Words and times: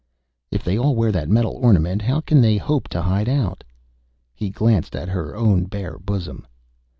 "If 0.49 0.63
they 0.63 0.79
all 0.79 0.95
wear 0.95 1.11
that 1.11 1.29
metal 1.29 1.59
ornament, 1.61 2.01
how 2.01 2.21
can 2.21 2.41
they 2.41 2.57
hope 2.57 2.87
to 2.87 3.03
hide 3.03 3.29
out?" 3.29 3.63
He 4.33 4.49
glanced 4.49 4.95
at 4.95 5.09
her 5.09 5.35
own 5.35 5.65
bare 5.65 5.99
bosom. 5.99 6.47